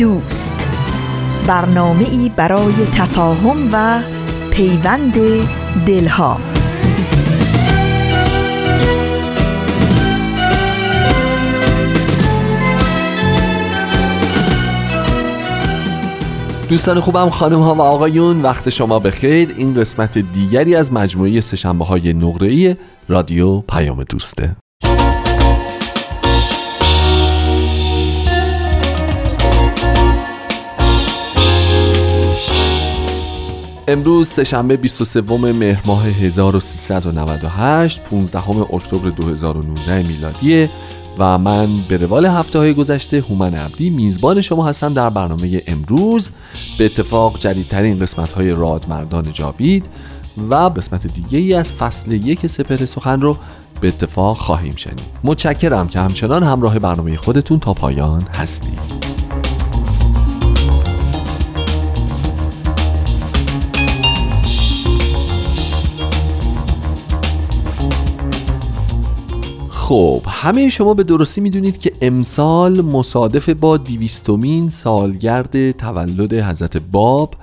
[0.00, 0.68] دوست.
[1.46, 4.02] برنامه ای برای تفاهم و
[4.50, 5.14] پیوند
[5.86, 6.40] دلها.
[16.68, 19.54] دوستان خوبم خانم ها و آقایون وقت شما بخیر.
[19.56, 22.76] این قسمت دیگری از مجموعه سشنبه های نقره
[23.08, 24.56] رادیو پیام دوسته.
[33.90, 35.20] امروز سهشنبه 23
[35.52, 40.70] مهر ماه 1398 15 اکتبر 2019 میلادیه
[41.18, 46.30] و من به روال هفته های گذشته هومن عبدی میزبان شما هستم در برنامه امروز.
[46.78, 49.86] به اتفاق جدیدترین قسمت های رادمردان جاوید
[50.50, 53.36] و قسمت دیگه ای از فصل یک سپر سخن رو
[53.80, 55.06] به اتفاق خواهیم شنید.
[55.24, 59.09] متشکرم که همچنان همراه برنامه خودتون تا پایان هستید.
[69.90, 77.34] خب همه شما به درستی می‌دونید که امسال مصادف با دیویستومین سالگرد تولد حضرت باب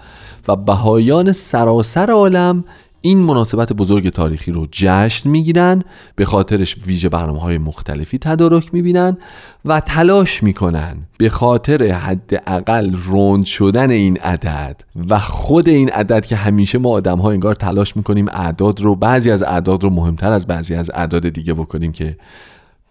[0.48, 2.64] و بهایان سراسر عالم
[3.08, 5.84] این مناسبت بزرگ تاریخی رو جشن می‌گیرن
[6.16, 9.18] به خاطرش ویژه برنامه های مختلفی تدارک می‌بینن
[9.66, 16.36] و تلاش می‌کنن به خاطر حداقل روند شدن این عدد و خود این عدد که
[16.36, 20.48] همیشه ما آدم ها انگار تلاش می‌کنیم اعداد رو بعضی از اعداد رو مهمتر از
[20.48, 22.18] بعضی از اعداد دیگه بکنیم که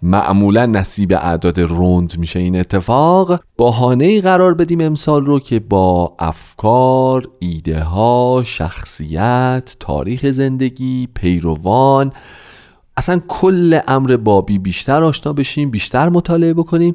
[0.06, 3.41] معمولا نصیب اعداد روند میشه این اتفاق.
[3.59, 12.12] بهانه قرار بدیم امسال رو که با افکار، ایده ها، شخصیت، تاریخ زندگی، پیروان
[12.97, 16.95] اصلا کل امر بابی بیشتر آشنا بشیم بیشتر مطالعه بکنیم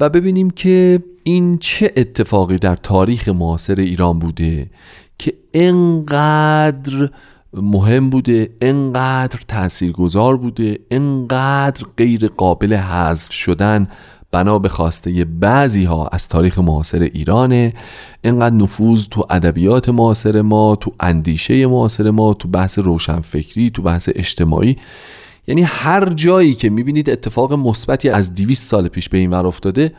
[0.00, 4.70] و ببینیم که این چه اتفاقی در تاریخ معاصر ایران بوده
[5.18, 7.10] که انقدر
[7.52, 13.86] مهم بوده انقدر تاثیرگذار بوده انقدر غیر قابل حذف شدن
[14.32, 17.74] بنا به خواسته بعضی ها از تاریخ معاصر ایرانه.
[18.24, 24.08] انقدر نفوذ تو ادبیات معاصر ما تو اندیشه معاصر ما تو بحث روشنفکری تو بحث
[24.14, 24.76] اجتماعی.
[25.46, 29.92] یعنی هر جایی که می‌بینید اتفاق مثبتی از 200 سال پیش به این ور افتاده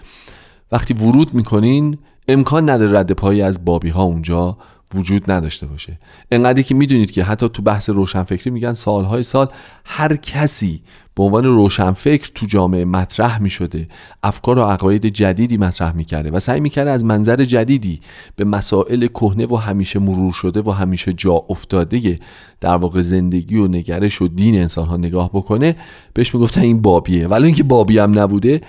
[0.72, 1.98] وقتی ورود می‌کنین
[2.28, 4.58] امکان نداره رد پایی از بابی ها اونجا.
[4.96, 5.98] وجود نداشته باشه.
[6.32, 9.48] انقدری که می‌دونید که حتی تو بحث روشنفکری میگن سالهای سال
[9.86, 10.82] هر کسی
[11.16, 13.88] به عنوان روشنفکر تو جامعه مطرح می‌شده
[14.24, 18.00] افکار و عقاید جدیدی مطرح می‌کرده و سعی می‌کرده از منظر جدیدی
[18.36, 22.20] به مسائل کهنه و همیشه مرور شده و همیشه جا افتاده
[22.60, 25.76] در واقع زندگی و نگرش و دین انسان ها نگاه بکنه
[26.14, 27.28] بهش می‌گفتن این بابیه.
[27.28, 28.62] ولی اینکه بابی هم نبوده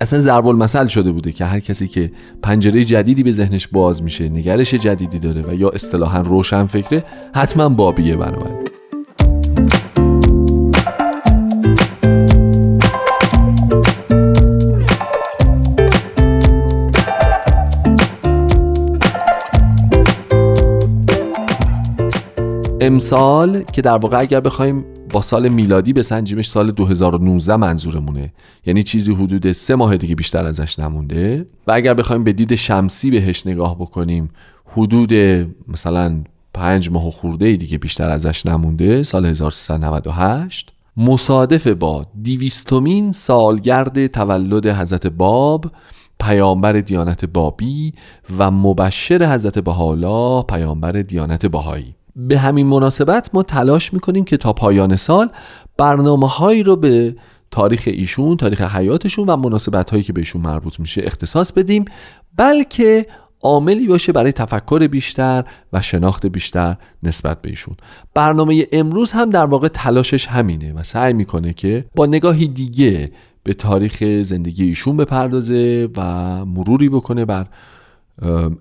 [0.00, 2.12] اصلا ضرب المثل شده بوده که هر کسی که
[2.42, 7.68] پنجره جدیدی به ذهنش باز میشه نگرش جدیدی داره و یا اصطلاحا روشن فکره حتما
[7.68, 8.56] بابیه بنابراین.
[22.80, 28.32] امسال که در واقع اگر بخوایم سال میلادی به سنجیمش سال 2019 منظورمونه.
[28.66, 31.46] یعنی چیزی حدود سه ماه دیگه بیشتر ازش نمونده.
[31.66, 34.30] و اگر بخوایم به دید شمسی بهش نگاه بکنیم
[34.66, 35.14] حدود
[35.68, 36.20] مثلا
[36.54, 45.06] پنج ماه خورده دیگه بیشتر ازش نمونده سال 1398 مصادف با دیویستومین سالگرد تولد حضرت
[45.06, 45.66] باب
[46.20, 47.92] پیامبر دیانت بابی
[48.38, 51.94] و مبشر حضرت بهاءالله پیامبر دیانت بهایی.
[52.16, 55.28] به همین مناسبت ما تلاش می‌کنیم که تا پایان سال
[55.76, 57.16] برنامه هایی رو به
[57.50, 61.84] تاریخ ایشون تاریخ حیاتشون و مناسبت هایی که بهشون مربوط میشه اختصاص بدیم
[62.36, 63.06] بلکه
[63.42, 67.76] عاملی باشه برای تفکر بیشتر و شناخت بیشتر نسبت به ایشون.
[68.14, 73.54] برنامه امروز هم در واقع تلاشش همینه و سعی می‌کنه که با نگاهی دیگه به
[73.54, 76.02] تاریخ زندگی ایشون بپردازه و
[76.44, 77.46] مروری بکنه بر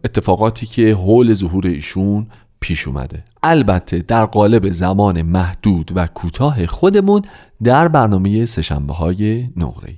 [0.04, 2.28] اتفاقاتی که حول ظهور ایشون
[2.60, 3.24] پیش اومده.
[3.44, 7.22] البته در قالب زمان محدود و کوتاه خودمون
[7.64, 9.98] در برنامه سشنبه های نقره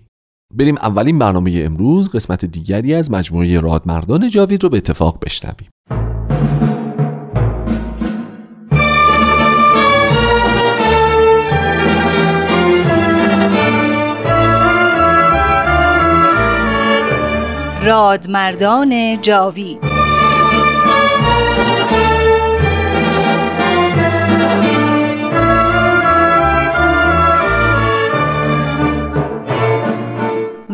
[0.54, 5.70] بریم اولین برنامه امروز قسمت دیگری از مجموعه رادمردان جاوید رو به اتفاق بشنویم.
[17.84, 20.07] رادمردان جاوید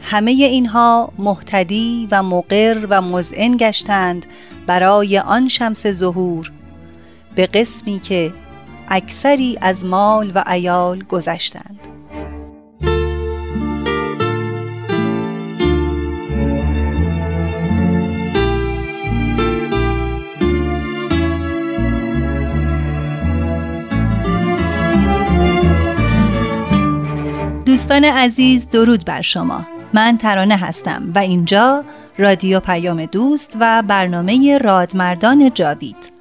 [0.00, 4.26] همه اینها محتدی و مقر و مزعن گشتند
[4.66, 6.52] برای آن شمس ظهور
[7.34, 8.32] به قسمی که
[8.88, 11.78] اکثری از مال و ایال گذشتند.
[27.66, 29.77] دوستان عزیز درود بر شما.
[29.92, 31.84] من ترانه هستم و اینجا
[32.18, 36.18] رادیو پیام دوست و برنامه رادمردان جاوید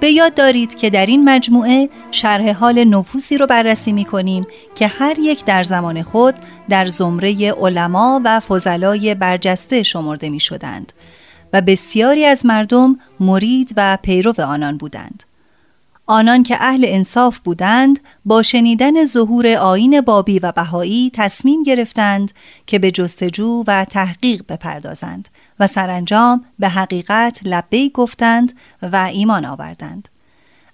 [0.00, 4.86] به یاد دارید که در این مجموعه شرح حال نفوسی رو بررسی می کنیم که
[4.86, 6.34] هر یک در زمان خود
[6.68, 10.92] در زمره علما و فضلای برجسته شمرده می شدند
[11.52, 15.22] و بسیاری از مردم مرید و پیرو آنان بودند.
[16.12, 22.32] آنان که اهل انصاف بودند با شنیدن ظهور آین بابی و بهایی تصمیم گرفتند
[22.66, 25.28] که به جستجو و تحقیق بپردازند
[25.60, 30.08] و سرانجام به حقیقت لبی گفتند و ایمان آوردند.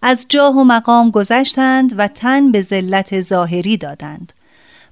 [0.03, 4.33] از جاه و مقام گذشتند و تن به ذلت ظاهری دادند.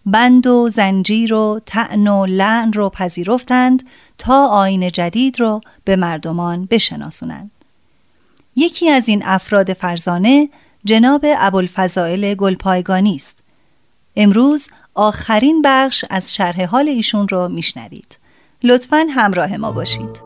[0.06, 3.82] بند و زنجیر و تعن و لعن رو پذیرفتند
[4.19, 7.56] تا آین جدید رو به مردمان بشناسونند.
[8.56, 10.49] یکی از این افراد فرزانه
[10.85, 13.38] جناب ابوالفضائل گلپایگانی است.
[14.17, 18.19] امروز آخرین بخش از شرح حال ایشون رو میشنوید.
[18.62, 20.25] لطفا همراه ما باشید.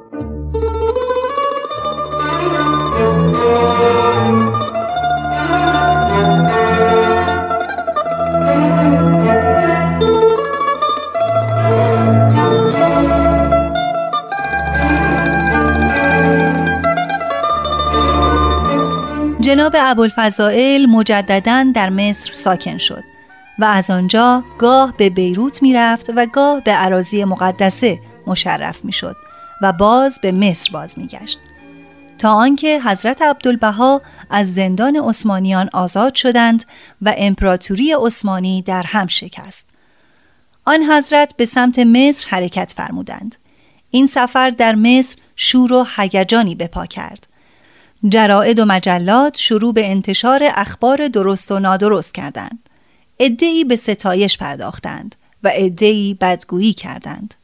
[19.51, 23.05] جناب ابوالفضائل مجددا در مصر ساکن شد
[23.59, 28.93] و از آنجا گاه به بیروت می رفت و گاه به عراضی مقدسه مشرف می
[28.93, 29.17] شد
[29.63, 31.39] و باز به مصر باز می گشت.
[32.19, 36.65] تا آنکه حضرت عبدالبها از زندان عثمانیان آزاد شدند
[37.03, 39.67] و امپراتوری عثمانی در هم شکست.
[40.65, 43.37] آن حضرت به سمت مصر حرکت فرمودند.
[43.91, 47.30] این سفر در مصر شور و هیجانی به پا کرد.
[48.09, 52.59] جرائد و مجلات شروع به انتشار اخبار درست و نادرست کردند.
[53.19, 55.15] ادعی به ستایش پرداختند
[55.45, 57.35] و ادعی بدگویی کردند.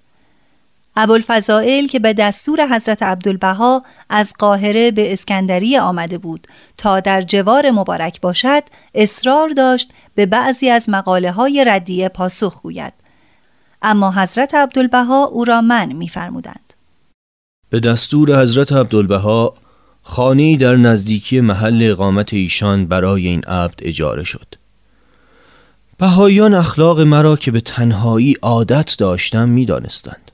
[0.96, 6.46] ابوالفضائل که به دستور حضرت عبدالبها از قاهره به اسکندریه آمده بود
[6.76, 8.62] تا در جوار مبارک باشد
[8.94, 12.92] اصرار داشت به بعضی از مقاله های ردیه پاسخ گوید
[13.82, 16.72] اما حضرت عبدالبها او را من میفرمودند
[17.70, 19.54] به دستور حضرت عبدالبها
[20.08, 24.54] خانه در نزدیکی محل اقامت ایشان برای این عبد اجاره شد
[25.98, 30.30] بهایان اخلاق مرا که به تنهایی عادت داشتم می دانستند.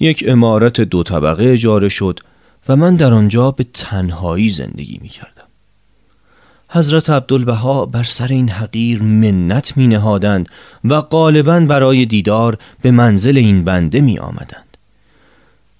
[0.00, 2.20] یک امارت دو طبقه اجاره شد
[2.68, 5.46] و من در آنجا به تنهایی زندگی می کردم.
[6.68, 10.48] حضرت عبدالبها بر سر این حقیر منت می نهادند
[10.84, 14.76] و غالبا برای دیدار به منزل این بنده می آمدند.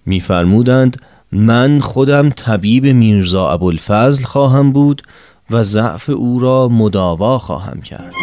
[0.07, 1.01] می فرمودند
[1.33, 5.03] من خودم طبیب میرزا ابوالفضل خواهم بود
[5.51, 8.15] و ضعف او را مداوا خواهم کرد.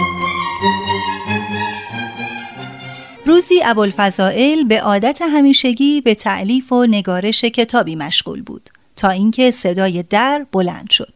[3.25, 10.03] روزی ابوالفضائل به عادت همیشگی به تعلیف و نگارش کتابی مشغول بود تا اینکه صدای
[10.03, 11.13] در بلند شد.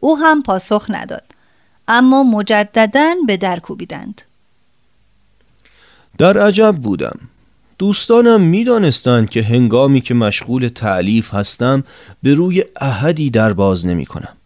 [0.00, 1.24] او هم پاسخ نداد
[1.88, 4.22] اما مجددا به در کوبیدند.
[6.18, 7.18] در عجب بودم.
[7.78, 11.84] دوستانم می‌دانستند که هنگامی که مشغول تعلیف هستم
[12.22, 14.36] به روی احدی در باز نمی کنم.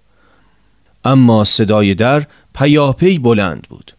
[1.04, 3.92] اما صدای در پیاپی بلند بود.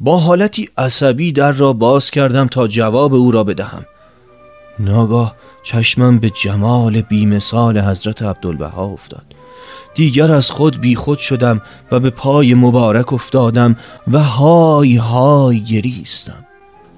[0.00, 3.86] با حالتی عصبی در را باز کردم تا جواب او را بدهم.
[4.78, 9.24] ناگاه چشمم به جمال بیمثال حضرت عبدالبها افتاد.
[9.94, 13.76] دیگر از خود بیخود شدم و به پای مبارک افتادم
[14.12, 16.44] و های های گریستم.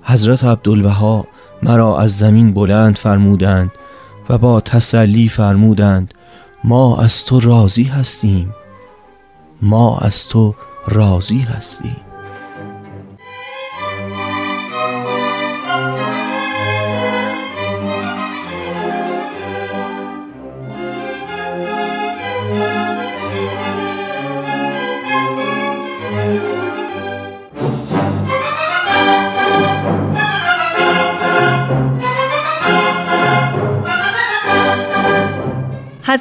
[0.02, 1.26] حضرت عبدالبها
[1.62, 3.72] مرا از زمین بلند فرمودند
[4.28, 6.14] و با تسلی فرمودند
[6.64, 8.54] ما از تو راضی هستیم.
[9.62, 10.54] ما از تو
[10.86, 12.07] راضی هستیم.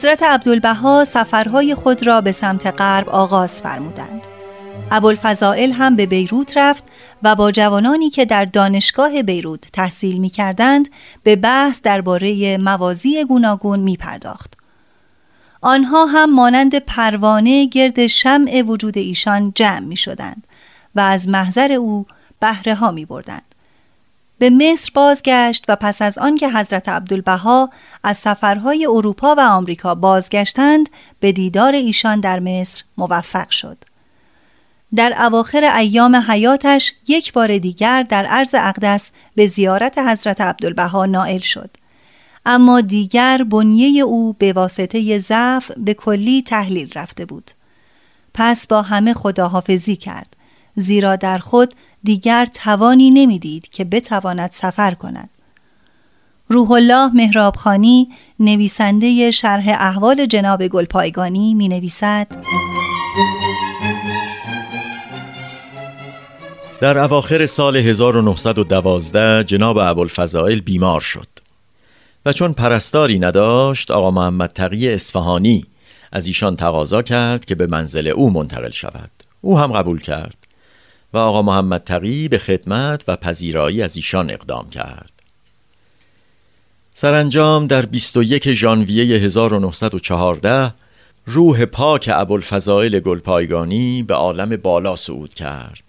[0.07, 4.27] حضرت عبدالبها سفرهای خود را به سمت غرب آغاز فرمودند.
[4.91, 6.83] ابوالفضائل هم به بیروت رفت
[7.23, 10.89] و با جوانانی که در دانشگاه بیروت تحصیل می کردند
[11.23, 14.53] به بحث درباره موازی گوناگون می پرداخت.
[15.61, 20.47] آنها هم مانند پروانه گرد شمع وجود ایشان جمع می شدند
[20.95, 22.05] و از محضر او
[22.39, 23.55] بهره ها می بردند.
[24.39, 27.69] به مصر بازگشت و پس از آنکه حضرت عبدالبها
[28.03, 30.89] از سفرهای اروپا و آمریکا بازگشتند
[31.19, 33.77] به دیدار ایشان در مصر موفق شد.
[34.95, 41.39] در اواخر ایام حیاتش یک بار دیگر در عرض اقدس به زیارت حضرت عبدالبها نائل
[41.39, 41.69] شد.
[42.45, 47.51] اما دیگر بنیه او به واسطه ضعف به کلی تحلیل رفته بود.
[48.33, 50.36] پس با همه خداحافظی کرد.
[50.77, 55.29] زیرا در خود دیگر توانی نمی‌دید که بتواند سفر کند.
[56.49, 58.07] روح الله مهرابخانی
[58.39, 62.27] نویسنده شرح احوال جناب گلپایگانی می نویسد
[66.81, 71.27] در اواخر سال 1912 جناب ابوالفضائل بیمار شد
[72.25, 75.65] و چون پرستاری نداشت آقا محمد تقی اصفهانی
[76.11, 79.11] از ایشان تقاضا کرد که به منزل او منتقل شود.
[79.41, 80.46] او هم قبول کرد.
[81.13, 85.11] و آقا محمد تقی به خدمت و پذیرایی از ایشان اقدام کرد.
[86.95, 90.73] سرانجام در 21 ژانویه 1914
[91.25, 95.86] روح پاک ابوالفضائل گلپایگانی به عالم بالا صعود کرد.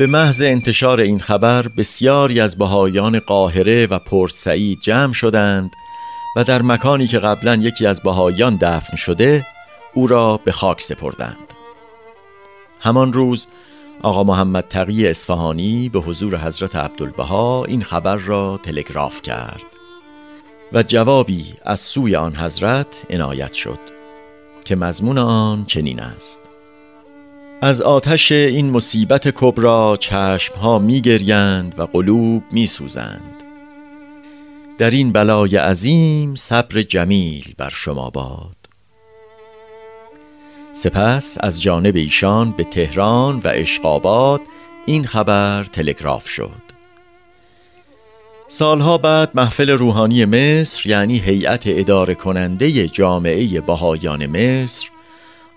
[0.00, 5.72] به محض انتشار این خبر بسیاری از بهایان قاهره و پورت سعید جمع شدند
[6.36, 9.46] و در مکانی که قبلا یکی از بهایان دفن شده
[9.94, 11.54] او را به خاک سپردند.
[12.80, 13.46] همان روز
[14.02, 19.66] آقا محمد تقی اصفهانی به حضور حضرت عبدالبها این خبر را تلگراف کرد
[20.72, 23.80] و جوابی از سوی آن حضرت عنایت شد
[24.64, 26.49] که مضمون آن چنین است.
[27.62, 33.42] از آتش این مصیبت کبرا چشم ها می گریند و قلوب می سوزند
[34.78, 38.56] در این بلای عظیم صبر جمیل بر شما باد.
[40.72, 44.40] سپس از جانب ایشان به تهران و اشقاباد
[44.86, 46.62] این خبر تلگراف شد.
[48.48, 54.88] سالها بعد محفل روحانی مصر یعنی هیئت اداره کننده جامعه بهایان مصر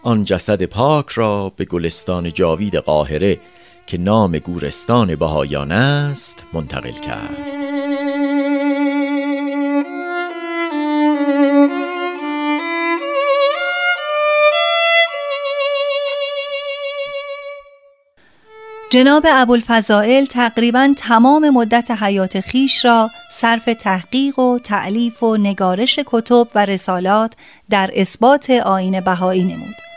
[0.04, 3.40] آن جسد پاک را به گلستان جاوید قاهره
[3.88, 7.64] که نام گورستان بهایان است منتقل کرد
[18.90, 26.48] جناب ابوالفضائل تقریبا تمام مدت حیات خیش را صرف تحقیق و تعلیف و نگارش کتب
[26.56, 27.34] و رسالات
[27.70, 29.93] در اثبات آین بهایی نمود.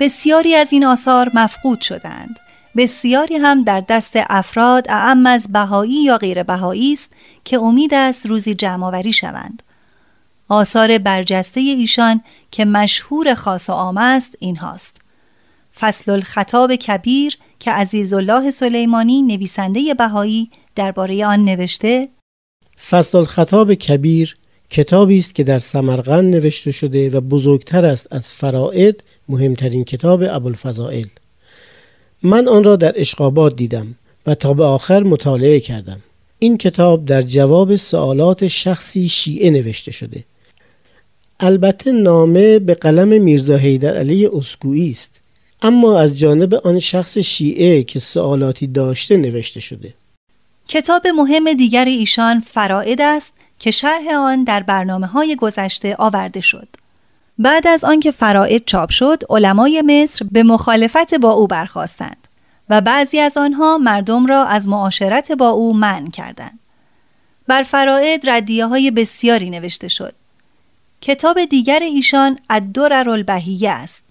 [0.00, 2.40] بسیاری از این آثار مفقود شدند.
[2.76, 7.12] بسیاری هم در دست افراد اعم از بهایی یا غیر بهایی است
[7.44, 9.62] که امید است روزی جمعآوری شوند.
[10.48, 14.96] آثار برجسته ایشان که مشهور خاص و عام است این هاست
[15.80, 22.08] فصل الخطاب کبیر که عزیز الله سلیمانی نویسنده بهایی درباره آن نوشته
[22.90, 24.36] فصل الخطاب کبیر
[24.70, 31.06] کتابی است که در سمرقند نوشته شده و بزرگتر است از فرائد مهمترین کتاب ابوالفضائل.
[32.22, 33.94] من آن را در اشقابات دیدم
[34.26, 36.00] و تا به آخر مطالعه کردم.
[36.38, 40.24] این کتاب در جواب سوالات شخصی شیعه نوشته شده.
[41.40, 45.20] البته نامه به قلم میرزا حیدر علی اسکویی است
[45.62, 49.94] اما از جانب آن شخص شیعه که سوالاتی داشته نوشته شده.
[50.68, 56.68] کتاب مهم دیگر ایشان فرائد است که شرح آن در برنامه های گذشته آورده شد.
[57.38, 62.28] بعد از آنکه فرائد چاپ شد، علمای مصر به مخالفت با او برخواستند
[62.70, 66.58] و بعضی از آنها مردم را از معاشرت با او منع کردند.
[67.46, 70.14] بر فرائد ردیه های بسیاری نوشته شد.
[71.00, 74.02] کتاب دیگر ایشان الدرر البهیه است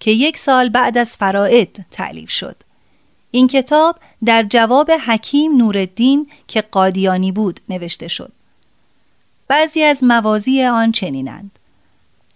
[0.00, 2.56] که یک سال بعد از فرائد تعلیف شد.
[3.30, 8.32] این کتاب در جواب حکیم نورالدین که قادیانی بود نوشته شد.
[9.48, 11.58] بعضی از موازی آن چنینند.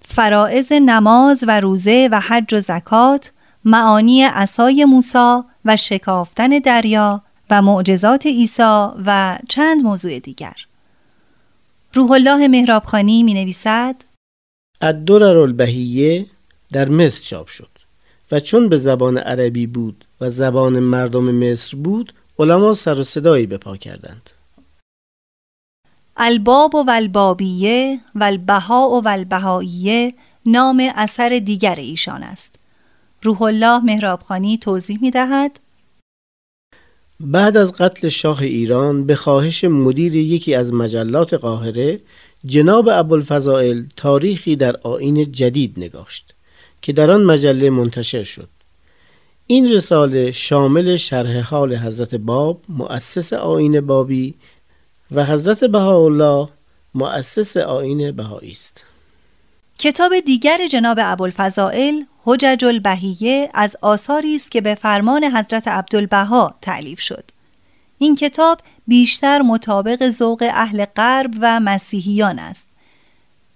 [0.09, 3.33] فرائض نماز و روزه و حج و زکات،
[3.65, 10.57] معانی عصای موسی و شکافتن دریا و معجزات عیسی و چند موضوع دیگر.
[11.95, 13.97] روح الله مهرابخانی می نویسد
[14.81, 16.27] الدرر البهیه
[16.73, 17.69] در مصر چاپ شد
[18.33, 23.47] و چون به زبان عربی بود و زبان مردم مصر بود علما سر و صدایی
[23.47, 24.31] به پا کردند
[26.19, 30.15] الباب و البابیه و البها و البهاییه
[30.47, 32.55] نام اثر دیگر ایشان است.
[33.23, 35.61] روح الله مهرابخانی توضیح می دهد
[37.21, 42.01] بعد از قتل شاه ایران به خواهش مدیر یکی از مجلات قاهره
[42.45, 46.35] جناب ابوالفضائل تاریخی در آین جدید نگاشت
[46.83, 48.49] که در آن مجله منتشر شد.
[49.47, 54.35] این رساله شامل شرح حال حضرت باب مؤسس آین بابی
[55.11, 56.49] و حضرت بهاءالله
[56.95, 58.85] مؤسس آین بهایی است.
[59.79, 67.01] کتاب دیگر جناب ابوالفضائل حجج البهیه از آثاری است که به فرمان حضرت عبدالبها تعلیف
[67.01, 67.25] شد.
[67.99, 72.67] این کتاب بیشتر مطابق ذوق اهل غرب و مسیحیان است.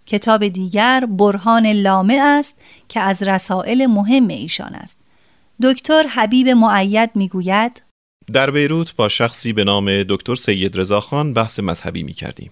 [0.06, 2.54] کتاب دیگر برهان لامع است
[2.88, 4.96] که از رسائل مهم ایشان است.
[5.62, 7.82] دکتر حبیب معید می‌گوید
[8.32, 12.50] در بیروت با شخصی به نام دکتر سید رضاخان بحث مذهبی می کردیم.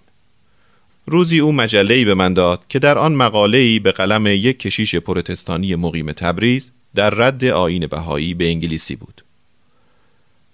[1.06, 5.75] روزی او مجله‌ای به من داد که در آن مقاله‌ای به قلم یک کشیش پروتستانی
[5.75, 9.25] مقیم تبریز در رد آین بهایی به انگلیسی بود.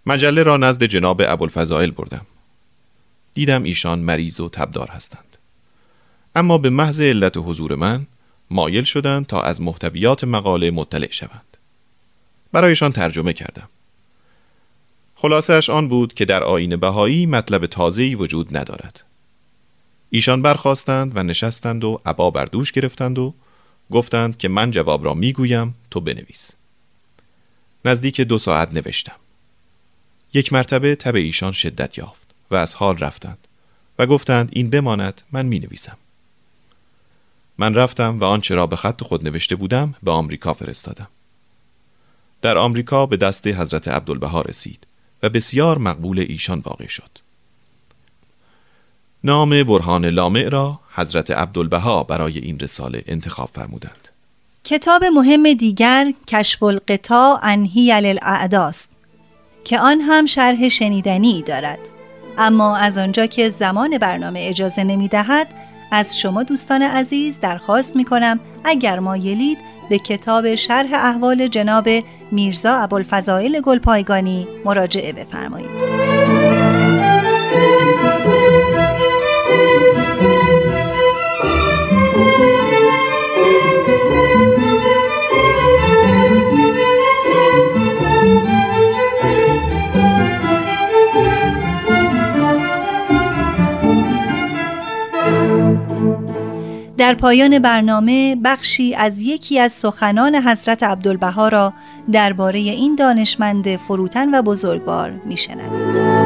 [0.06, 2.26] مجله را نزد جناب ابوالفضائل بردم.
[3.34, 5.36] دیدم ایشان مریض و تبدار هستند.
[6.34, 8.06] اما به محض علت حضور من
[8.50, 11.56] مایل شدند تا از محتویات مقاله مطلع شوند.
[12.52, 13.68] برایشان ترجمه کردم.
[15.24, 19.04] خلاصش آن بود که در آین بهایی مطلب تازه‌ای وجود ندارد.
[20.10, 23.34] ایشان برخواستند و نشستند و عبا بر دوش گرفتند و
[23.90, 26.50] گفتند که من جواب را می‌گویم تو بنویس.
[27.84, 29.16] نزدیک دو ساعت نوشتم.
[30.34, 33.48] یک مرتبه تب ایشان شدت یافت و از حال رفتند
[33.98, 35.96] و گفتند این بماند من می نویسم.
[37.58, 41.08] من رفتم و آنچه را به خط خود نوشته بودم به آمریکا فرستادم.
[42.42, 44.86] در آمریکا به دست حضرت عبدالبها رسید
[45.24, 47.10] و بسیار مقبول ایشان واقع شد.
[49.24, 54.08] نام برهان لامع را حضرت عبدالبها برای این رساله انتخاب فرمودند.
[54.64, 58.90] کتاب مهم دیگر کشف القطاع انهی الاعداست
[59.64, 61.78] که آن هم شرح شنیدنی دارد
[62.38, 65.46] اما از آنجا که زمان برنامه اجازه نمی دهد
[65.94, 69.58] از شما دوستان عزیز درخواست می کنم اگر مایلید
[69.90, 71.88] به کتاب شرح احوال جناب
[72.30, 76.03] میرزا ابوالفضائل گلپایگانی مراجعه بفرمایید.
[96.98, 101.72] در پایان برنامه بخشی از یکی از سخنان حضرت عبدالبها را
[102.12, 106.24] درباره این دانشمند فروتن و بزرگوار میشنوید.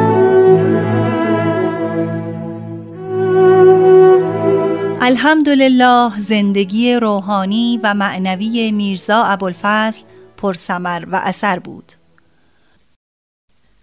[5.00, 10.02] الحمدلله زندگی روحانی و معنوی میرزا ابوالفضل
[10.37, 11.97] پرثمر و اثر بود.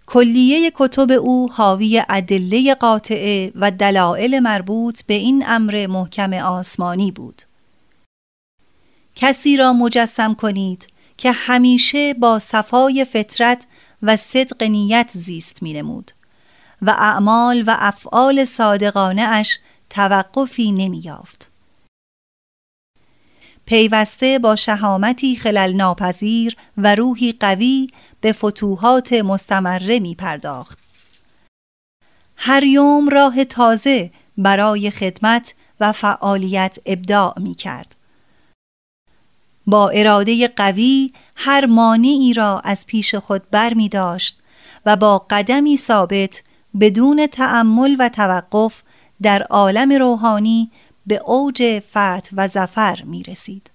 [0.06, 7.42] کلیه کتب او حاوی ادله قاطعه و دلایل مربوط به این امر محکم آسمانی بود.
[9.14, 13.66] کسی را مجسم کنید که همیشه با صفای فطرت
[14.02, 16.10] و صدق نیت زیست می نمود
[16.82, 19.58] و اعمال و افعال صادقانه اش
[19.90, 21.50] توقفی نمی یافت.
[23.66, 27.88] پیوسته با شهامتی خلل ناپذیر و روحی قوی
[28.20, 30.78] به فتوحات مستمره می پرداخت.
[32.36, 37.96] هر یوم راه تازه برای خدمت و فعالیت ابداع می کرد.
[39.66, 44.42] با اراده قوی هر مانعی را از پیش خود بر می داشت
[44.86, 46.42] و با قدمی ثابت
[46.80, 48.82] بدون تأمل و توقف
[49.22, 50.70] در عالم روحانی
[51.06, 53.70] به اوج فتح و زفر می رسید.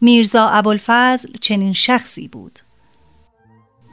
[0.00, 2.58] میرزا ابوالفضل چنین شخصی بود.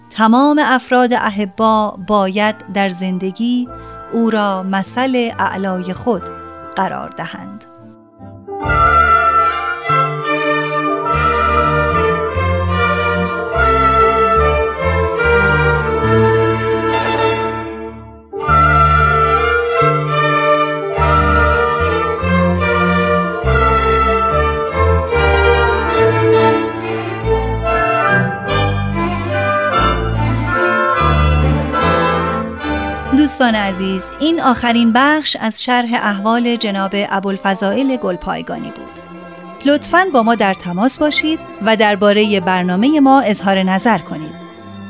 [0.10, 3.70] تمام افراد احبا باید در زندگی
[4.14, 6.24] او را مثل اعلای خود
[6.76, 7.66] قرار دهند.
[33.36, 39.00] دوستان عزیز این آخرین بخش از شرح احوال جناب ابوالفضائل گلپایگانی بود.
[39.66, 44.34] لطفا با ما در تماس باشید و درباره برنامه ما اظهار نظر کنید.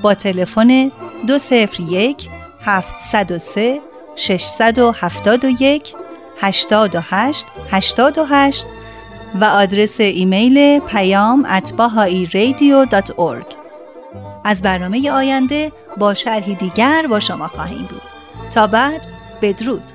[0.01, 0.91] با تلفن
[1.27, 2.29] 201
[2.65, 3.81] 703
[4.15, 5.95] 671
[6.41, 8.65] 828 828
[9.41, 12.29] و آدرس ایمیل پیام اتباهایی
[14.43, 18.04] از برنامه آینده با شرحی دیگر با شما خواهیم بود.
[18.51, 19.07] تا بعد
[19.41, 19.94] بدرود.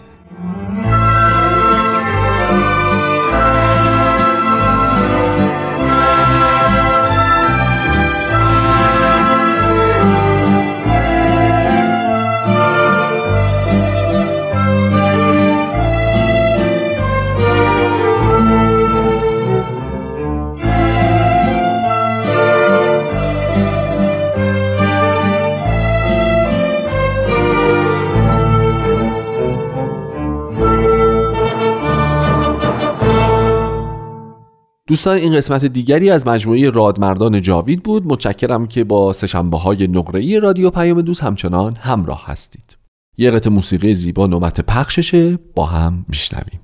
[34.91, 38.07] دوستان این قسمت دیگری از مجموعه رادمردان جاوید بود.
[38.07, 42.77] متشکرم که با سشنبه های نقره رادیو پیام دوست همچنان همراه هستید.
[43.19, 45.39] یه قطع موسیقی زیبا نوبت پخششه.
[45.55, 46.61] با هم میشنویم.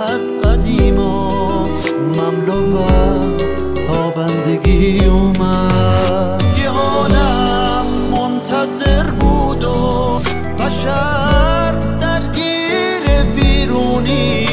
[0.00, 1.68] از قدیما
[2.16, 3.56] مملو است
[3.88, 6.42] تا بندگی اومد.
[6.62, 10.20] یه عالم منتظر بود و
[10.58, 14.46] بشر درگیر بیرونی.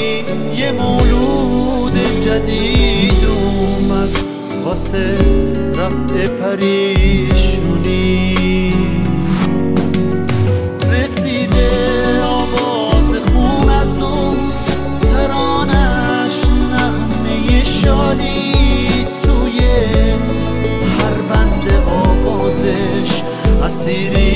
[0.57, 1.93] یه مولود
[2.25, 4.09] جدید اومد
[4.65, 5.17] واسه
[5.75, 7.66] رفع پریشون
[23.87, 24.26] city.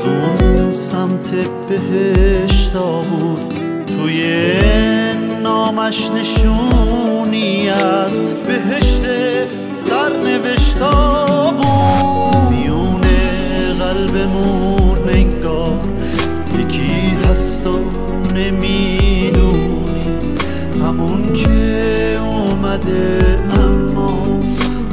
[0.00, 1.30] از اون سمت
[1.68, 3.54] بهشتا بود
[3.86, 4.22] توی
[5.42, 9.02] نامش نشونی از بهشت
[9.74, 13.00] سرنوشتا بود میون
[13.78, 15.80] قلبمون نگاه
[16.58, 17.78] یکی هست و
[18.34, 19.68] نمی‌دونی.
[20.80, 24.22] همون که اومده اما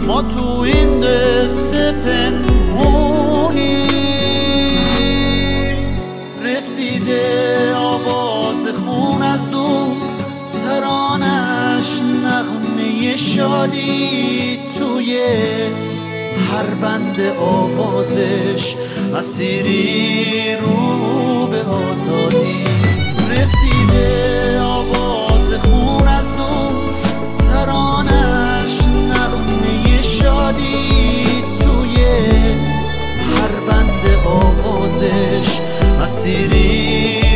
[0.08, 3.27] ما تو این قصه پنهون
[13.68, 15.20] جانی توی
[16.52, 18.76] هر بند آوازش
[19.18, 22.64] اسیری رو به آزادی.
[23.30, 26.76] رسیده آواز خون از تو
[27.44, 31.44] ترانش نغمه شادی.
[31.60, 32.06] توی
[33.36, 35.62] هر بند آوازش
[36.04, 37.27] اسیری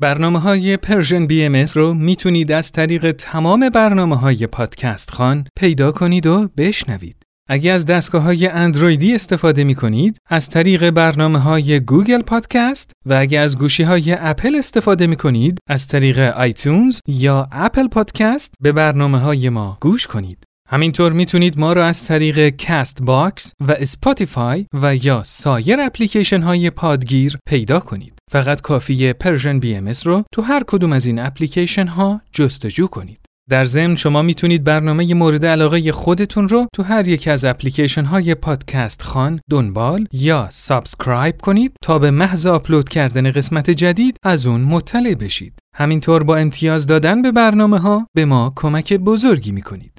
[0.00, 6.26] برنامه های Persian BM رو می‌تونید از طریق تمام برنامه های پادکست خوان پیدا کنید
[6.26, 7.16] و بشنوید.
[7.48, 13.14] اگر از دستگاه های اندرویدی استفاده می کنید، از طریق برنامه های Google Podcast و
[13.14, 18.72] اگر از گوشی های اپل استفاده می کنید، از طریق iTunes یا Apple Podcast به
[18.72, 20.45] برنامه های ما گوش کنید.
[20.68, 27.38] همینطور می‌تونید ما را از طریق Castbox و Spotify و یا سایر اپلیکیشن های پادگیر
[27.48, 28.12] پیدا کنید.
[28.30, 33.18] فقط کافیه Persian BM رو تو هر کدوم از این اپلیکیشن ها جستجو کنید.
[33.50, 38.34] در ضمن شما می‌تونید برنامه مورد علاقه خودتون رو تو هر یک از اپلیکیشن های
[38.34, 44.60] پادکست خوان دنبال یا subscribe کنید تا به محض آپلود کردن قسمت جدید از اون
[44.60, 45.58] مطلع بشید.
[45.76, 49.95] همینطور با امتیاز دادن به برنامه ها به ما کمک بزرگی می‌کنید.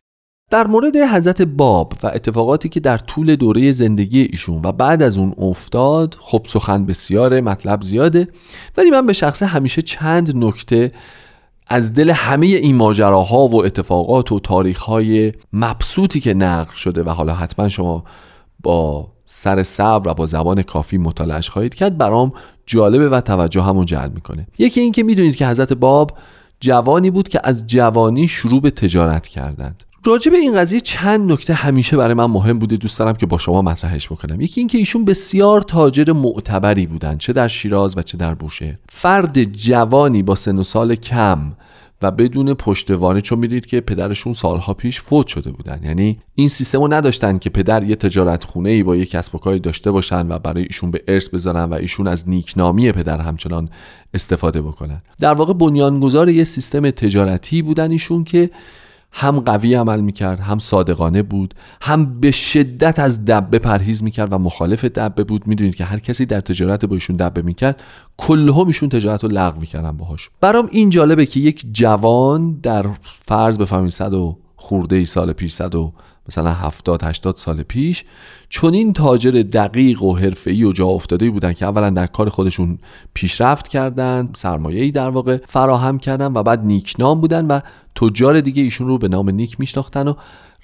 [0.49, 5.17] در مورد حضرت باب و اتفاقاتی که در طول دوره زندگی ایشون و بعد از
[5.17, 8.27] اون افتاد خب سخن بسیاره مطلب زیاده
[8.77, 10.91] ولی من به شخصه همیشه چند نکته
[11.69, 17.33] از دل همه این ماجراها و اتفاقات و تاریخهای مبسوطی که نقل شده و حالا
[17.33, 18.03] حتما شما
[18.63, 22.33] با سر صبر و با زبان کافی مطالعش خواهید کرد برام
[22.65, 24.47] جالبه و توجه همون جلب می‌کنه.
[24.57, 26.11] یکی این که می‌دونید که حضرت باب
[26.59, 29.83] جوانی بود که از جوانی شروع به تجارت کردند.
[30.05, 33.37] راجع به این قضیه چند نکته همیشه برای من مهم بوده دوست دارم که با
[33.37, 34.41] شما مطرحش بکنم.
[34.41, 38.75] یکی اینکه ایشون بسیار تاجر معتبری بودن چه در شیراز و چه در بوشهر.
[38.89, 41.51] فرد جوانی با سن و سال کم
[42.01, 45.79] و بدون پشتوانه چون می‌دید که پدرشون سالها پیش فوت شده بودن.
[45.83, 49.37] یعنی این سیستم رو نداشتن که پدر یه تجارت خونه ای با یه کسب و
[49.37, 53.69] کاری داشته باشن و برای ایشون به ارث بذارن و ایشون از نیکنامی پدر همچنان
[54.13, 55.01] استفاده بکنن.
[55.19, 58.49] در واقع بنیانگذار یه سیستم تجارتی بودن ایشون که
[59.11, 64.37] هم قوی عمل می‌کرد هم صادقانه بود هم به شدت از دبه پرهیز می‌کرد و
[64.37, 65.47] مخالف دبه بود.
[65.47, 67.83] می‌دونید که هر کسی در تجارت با ایشون دبه می‌کرد
[68.17, 70.29] کلهم ایشون تجارت رو لغو می‌کردن باهاش.
[70.41, 75.53] برام این جالبه که یک جوان در فرض بفهمید صد و خورده ای سال پیش
[75.53, 75.93] صد و
[76.27, 78.05] مثلا 70 80 سال پیش
[78.49, 82.79] چون این تاجر دقیق و حرفه‌ای و جا افتاده بودن که اولا در کار خودشون
[83.13, 87.59] پیشرفت کردن سرمایه‌ای در واقع فراهم کردن و بعد نیکنام بودن و
[87.95, 90.13] تجار دیگه ایشون رو به نام نیک میشناختن و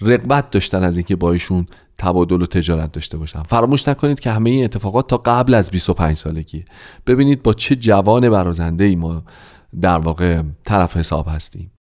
[0.02, 1.68] رقبت داشتن از اینکه با ایشون
[1.98, 3.44] تبادل و تجارت داشته باشن.
[3.44, 6.66] فراموش نکنید که همه این اتفاقات تا قبل از 25 سالگی.
[7.08, 9.24] ببینید با چه جوان برازنده ای ما
[9.82, 11.73] در واقع طرف حساب هستیم.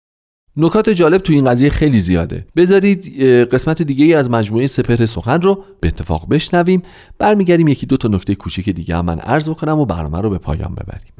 [0.57, 2.45] نکات جالب تو این قضیه خیلی زیاده.
[2.55, 6.81] بذارید قسمت دیگه ای از مجموعه سپهر سخن رو به اتفاق بشنویم.
[7.19, 10.37] برمیگردیم یکی دو تا نکته کوچیک دیگه هم من عرض بکنم و برنامه رو به
[10.37, 11.13] پایان ببریم.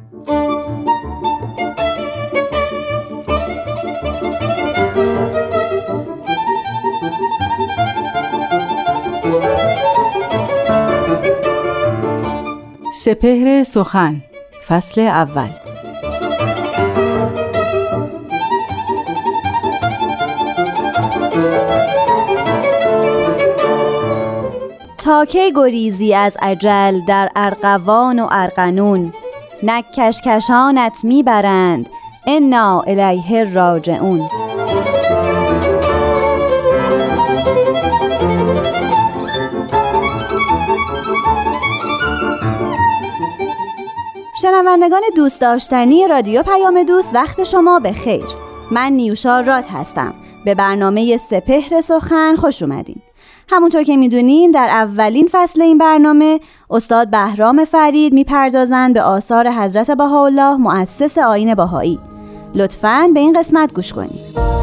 [13.03, 14.23] سپهر سخن
[14.67, 15.62] فصل اول.
[25.13, 29.13] تا کی گریزی از عجل در ارقوان و ارقنون
[29.63, 31.89] نک کشکشانت می‌برند
[32.27, 34.29] انا الیه راجعون.
[44.41, 48.25] شنوندگان دوست داشتنی رادیو پیام دوست وقت شما به خیر
[48.71, 50.13] من نیوشا راد هستم.
[50.45, 53.02] به برنامه سپهر سخن خوش اومدین.
[53.49, 59.91] همونطور که می‌دونین در اولین فصل این برنامه استاد بهرام فرید می‌پردازند به آثار حضرت
[59.91, 61.99] بهاءالله مؤسس آین بهایی.
[62.55, 64.62] لطفاً به این قسمت گوش کنید.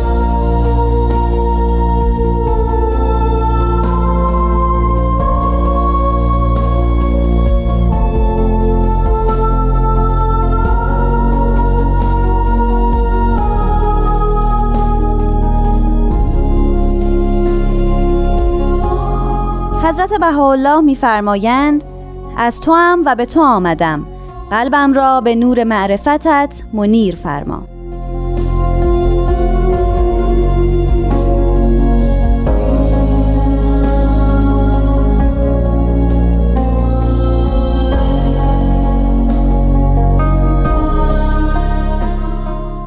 [19.90, 21.84] حضرت بهاءالله میفرمایند
[22.36, 24.06] از تو هم و به تو آمدم.
[24.50, 27.62] قلبم را به نور معرفتت منیر فرما.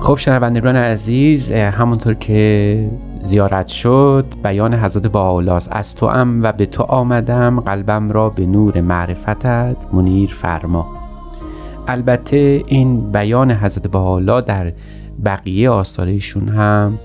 [0.01, 2.89] خب شنوندگان عزیز همونطور که
[3.23, 8.45] زیارت شد بیان حضرت با از تو ام و به تو آمدم قلبم را به
[8.45, 10.87] نور معرفتت منیر فرما.
[11.87, 14.73] البته این بیان حضرت بهاءالله در
[15.25, 16.99] بقیه آثارشون هم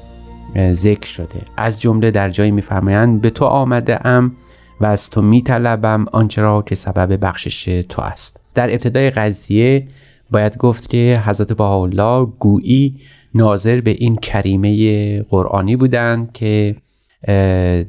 [0.73, 1.41] ذکر شده.
[1.57, 4.33] از جمله در جایی میفرمایند به تو آمده ام
[4.81, 8.41] و از تو میطلبم آنچه را که سبب بخشش تو است.
[8.55, 9.87] در ابتدای قضیه
[10.31, 13.01] باید گفت که حضرت بهاءالله گویی
[13.39, 16.77] ناظر به این کریمه قرآنی بودند که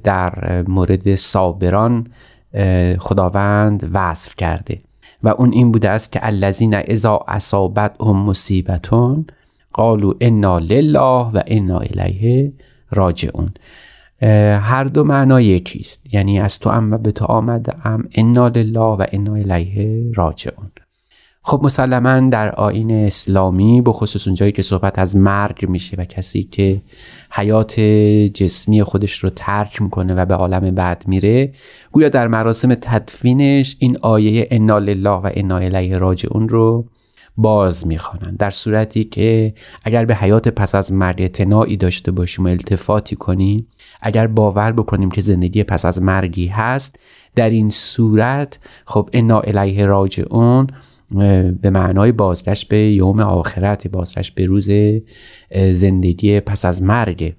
[0.04, 2.08] در مورد صابران
[3.00, 4.82] خداوند وصف کرده.
[5.24, 7.26] و اون این بوده است که الذین اذا
[8.02, 9.26] هم مصیبتون
[9.74, 12.54] قالوا انا لله و انا الیه
[12.92, 13.52] راجعون.
[14.62, 19.06] هر دو معنا یکیست یعنی از تو ام و به تو آمدم انا لله و
[19.12, 20.72] انا الیه راجعون.
[21.44, 26.44] خب مسلما در آین اسلامی به خصوص اونجایی که صحبت از مرگ میشه و کسی
[26.44, 26.82] که
[27.32, 27.80] حیات
[28.34, 31.54] جسمی خودش رو ترک می‌کنه و به عالم بعد میره
[31.92, 36.86] گویا در مراسم تدفینش این آیه انا لله و انا الیه راجعون رو
[37.38, 38.38] باز می‌خوانند.
[38.38, 43.68] در صورتی که اگر به حیات پس از مرگ اعتناعی داشته باشیم و التفاتی کنیم
[44.02, 47.00] اگر باور بکنیم که زندگی پس از مرگی هست
[47.36, 50.68] در این صورت خب انا الیه راجعون
[51.62, 54.70] به معنای بازگشت به یوم آخرت بازگشت به روز
[55.74, 57.36] زندگی پس از مرگ.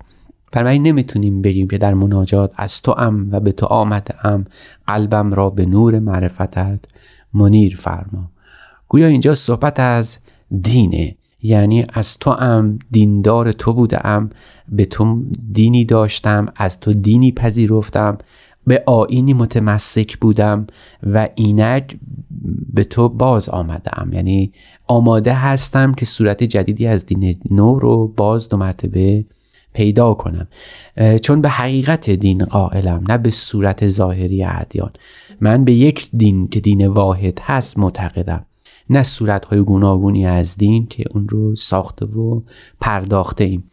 [0.52, 4.14] بنابراین نمی‌تونیم بگیم که در مناجات از تو ام و به تو آمده
[4.86, 6.78] قلبم را به نور معرفتت
[7.34, 8.30] منیر فرما.
[8.88, 10.18] گویا اینجا صحبت از
[10.60, 11.14] دینه.
[11.42, 14.30] یعنی از تو ام دیندار تو بودم
[14.68, 18.18] به تو دینی داشتم از تو دینی پذیرفتم.
[18.66, 20.66] به آینی متمسک بودم
[21.02, 21.96] و اینک
[22.72, 24.10] به تو باز آمدم.
[24.12, 24.52] یعنی
[24.86, 29.24] آماده هستم که صورت جدیدی از دین نو رو باز دو مرتبه
[29.72, 30.48] پیدا کنم.
[31.22, 34.90] چون به حقیقت دین قائلم نه به صورت ظاهری ادیان.
[35.40, 38.46] من به یک دین که دین واحد هست معتقدم.
[38.90, 42.40] نه صورتهای گوناگونی از دین که اون رو ساخته و
[42.80, 43.64] پرداخته ایم.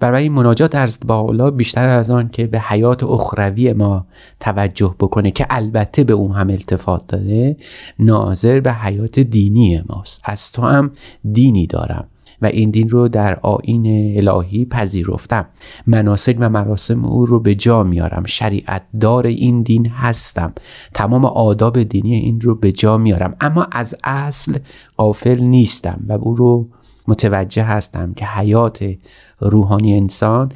[0.00, 4.06] برای مناجات از بالا بیشتر از آن که به حیات اخروی ما
[4.40, 7.56] توجه بکنه که البته به اون هم التفات داره
[7.98, 10.20] ناظر به حیات دینی ماست.
[10.24, 10.90] از تو هم
[11.32, 12.06] دینی دارم
[12.42, 15.46] و این دین رو در آین الهی پذیرفتم.
[15.86, 18.24] مناسک و مراسم او رو به جا میارم.
[18.26, 20.52] شریعت دار این دین هستم.
[20.94, 23.36] تمام آداب دینی این رو به جا میارم.
[23.40, 24.58] اما از اصل
[24.96, 26.68] قافل نیستم و او رو
[27.08, 28.94] متوجه هستم که حیات
[29.40, 30.52] روحانی انسان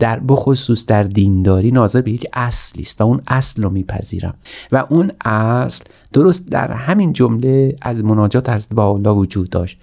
[0.00, 4.34] در بخصوص در دینداری ناظر به یک اصلی است و اون اصل رو میپذیرم.
[4.72, 9.78] و اون اصل درست در همین جمله از مناجات از با الله وجود داشت.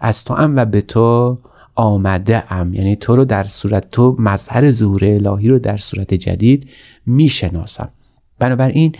[0.00, 1.38] از تو ام و به تو
[1.74, 2.74] آمده ام.
[2.74, 6.68] یعنی تو رو در صورت تو مظهر ظهور الهی رو در صورت جدید
[7.06, 7.88] می‌شناسم.
[8.38, 8.94] بنابراین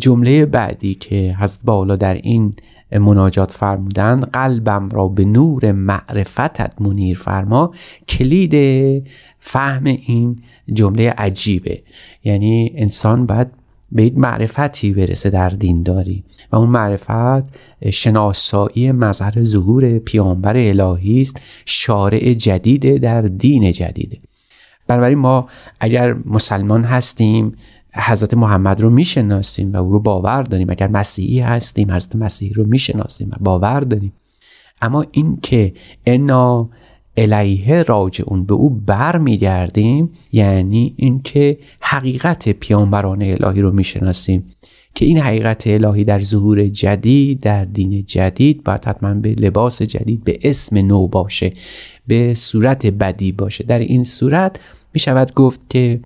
[0.00, 2.54] جمله بعدی که هست بالا در این
[2.98, 7.74] مناجات فرمودن قلبم را به نور معرفتت منیر فرما.
[8.08, 8.54] کلید
[9.40, 11.82] فهم این جمله عجیبه.
[12.24, 13.48] یعنی انسان باید
[13.92, 17.44] به این معرفتی برسه در دینداری و اون معرفت
[17.90, 24.18] شناسایی مظهر ظهور پیامبر الهی است شارع جدیده در دین جدیده.
[24.86, 25.48] بنابراین ما
[25.80, 27.56] اگر مسلمان هستیم
[27.94, 30.70] حضرت محمد رو می‌شناسیم و او رو باور داریم.
[30.70, 34.12] اگر مسیحی هستیم حضرت مسیحی رو می‌شناسیم و باور داریم.
[34.82, 35.72] اما این که
[36.06, 36.70] انا
[37.16, 44.54] الیه راجعون به او بر میگردیم یعنی اینکه حقیقت پیامبران الهی رو می‌شناسیم.
[44.94, 50.24] که این حقیقت الهی در ظهور جدید در دین جدید باید حتما به لباس جدید
[50.24, 51.52] به اسم نو باشه
[52.06, 53.64] به صورت بدی باشه.
[53.64, 54.60] در این صورت
[54.94, 56.00] می شود گفت که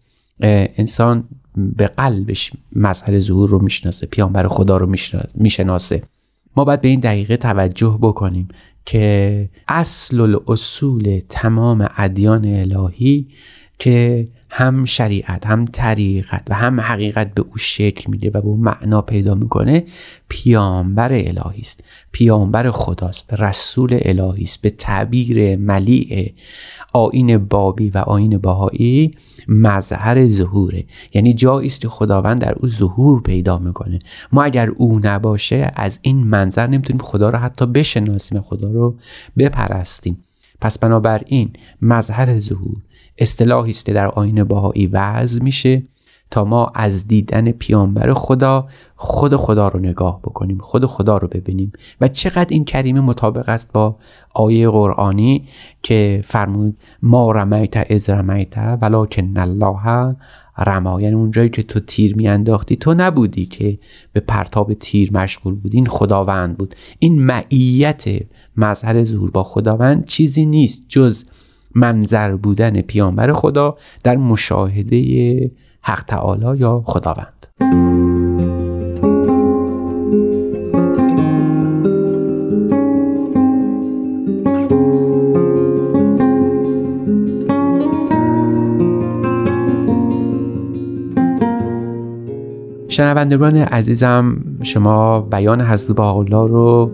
[0.79, 1.25] انسان
[1.57, 4.95] به قلبش مظهر ظهور رو می‌شناسه پیامبر خدا رو
[5.35, 6.03] می‌شناسه
[6.57, 8.49] ما باید به این دقیقه توجه بکنیم
[8.85, 13.29] که اصل الاصول تمام ادیان الهی
[13.79, 14.29] که
[14.59, 19.03] هم شریعت هم طریقت و هم حقیقت به او شکل میده و به او معنا
[19.03, 19.85] پیدا می‌کنه
[20.29, 21.85] پیامبر الهی است.
[22.13, 24.61] پیامبر خداست رسول الهی است.
[24.61, 26.33] به تعبیر ملیع
[26.93, 29.15] آین بابی و آین باهایی
[29.49, 30.85] مظهر ظهوره.
[31.15, 33.99] یعنی جایی است که خداوند در او ظهور پیدا می‌کنه.
[34.33, 38.95] ما اگر او نباشه از این منظر نمی‌تونیم خدا رو حتی بشناسیم خدا رو
[39.39, 40.25] بپرستیم.
[40.61, 41.51] پس بنابراین
[41.83, 42.77] مظهر ظهور
[43.19, 45.83] اصطلاحی است در آین باهایی وضع میشه
[46.31, 51.73] تا ما از دیدن پیامبر خدا خود خدا رو نگاه بکنیم خود خدا رو ببینیم.
[52.01, 53.97] و چقدر این کریمه مطابق است با
[54.35, 55.49] آیه قرآنی
[55.83, 60.17] که فرمود ما رمیت از رمیت ولکن الله
[60.59, 61.01] رما.
[61.01, 63.79] یعنی اونجایی که تو تیر میانداختی تو نبودی که
[64.13, 66.75] به پرتاب تیر مشغول بودی این خداوند بود.
[66.99, 68.05] این معیت
[68.57, 71.25] مظهر ظهور با خداوند چیزی نیست جز
[71.77, 75.51] منظر بودن پیامبر خدا در مشاهده
[75.83, 78.16] حق تعالی یا خداوند.
[92.97, 96.91] شنوندگان عزیزم شما بیان حضرت الله رو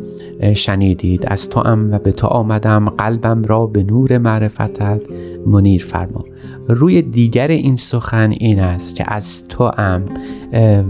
[0.55, 1.25] شنیدید.
[1.27, 2.89] از تو و به تو آمدم.
[2.89, 5.03] قلبم را به نور معرفتت
[5.47, 6.25] منیر فرما.
[6.69, 10.05] روی دیگر این سخن این است که از تو ام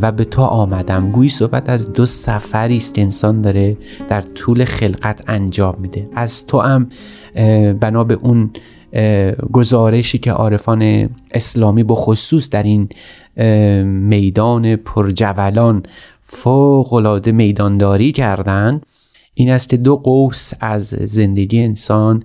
[0.02, 1.10] و به تو آمدم.
[1.10, 2.98] گویی صحبت از دو سفری است.
[2.98, 3.76] انسان داره
[4.08, 6.08] در طول خلقت انجام میده.
[6.14, 6.86] از تو ام
[7.80, 8.50] بنا به اون
[9.52, 12.88] گزارشی که عارفان اسلامی به خصوص در این
[13.84, 15.82] میدان پرجولان
[16.22, 18.86] فوق العاده میدانداری کردند
[19.34, 22.22] این است که دو قوس از زندگی انسان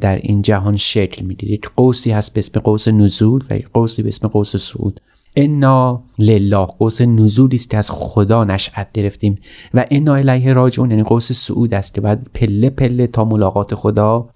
[0.00, 1.52] در این جهان شکل می‌گیره.
[1.52, 5.00] یک قوسی هست به اسم قوس نزول و یک قوسی به اسم قوس صعود
[5.36, 9.38] انا لله قوس نزولی است که از خدا نشأت گرفتیم
[9.74, 14.28] و انا الیه راجعون یعنی قوس صعود است که باید پله پله تا ملاقات خدا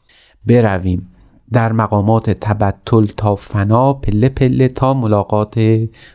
[0.46, 1.11] برویم.
[1.52, 5.60] در مقامات تبتل تا فنا پله پله تا ملاقات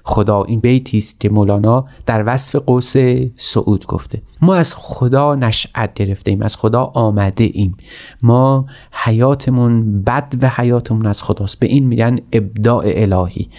[0.03, 0.43] خدا.
[0.43, 2.93] این بیتی است که مولانا در وصف قوس
[3.35, 4.21] سعود گفته.
[4.41, 7.77] ما از خدا نشأت گرفته ایم از خدا آمده ایم
[8.21, 11.59] ما حیاتمون بد و حیاتمون از خداست.
[11.59, 13.49] به این میگن ابداع الهی.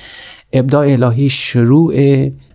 [0.52, 1.94] ابداع الهی شروع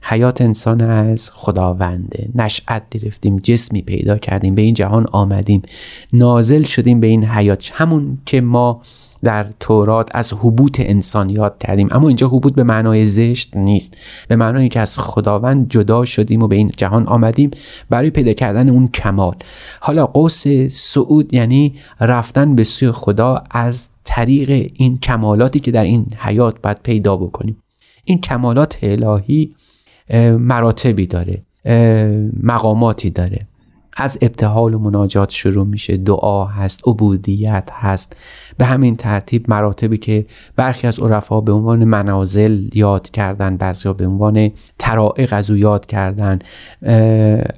[0.02, 2.30] حیات انسان از خداونده.
[2.36, 5.62] نشأت گرفتیم جسمی پیدا کردیم به این جهان آمدیم.
[6.14, 7.72] نازل شدیم به این حیات.
[7.74, 8.82] همون که ما
[9.24, 11.88] در تورات از حبوط انسان یاد کردیم.
[11.92, 13.98] اما اینجا حبوط به معنای زشت نیست.
[14.28, 17.52] به معنای که از خداوند جدا شدیم و به این جهان آمدیم
[17.90, 19.36] برای پیدا کردن اون کمال.
[19.80, 26.06] حالا قوس سعود یعنی رفتن به سوی خدا از طریق این کمالاتی که در این
[26.18, 27.63] حیات باید پیدا بکنیم.
[28.04, 29.56] این کمالات الهی
[30.40, 31.42] مراتبی داره
[32.44, 33.48] مقاماتی داره.
[33.98, 35.98] از ابتحال و مناجات شروع میشه.
[35.98, 38.16] دعا هست عبودیت هست.
[38.58, 40.26] به همین ترتیب مراتبی که
[40.56, 45.86] برخی از عرفا به عنوان منازل یاد کردن بعضی به عنوان ترائق از او یاد
[45.86, 46.40] کردن